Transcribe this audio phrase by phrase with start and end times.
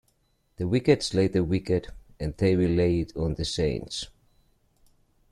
[0.55, 1.89] The wicked slay the wicked,
[2.19, 4.07] and they will lay it on the Saints.